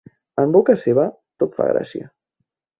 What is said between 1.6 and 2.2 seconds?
fa gràcia.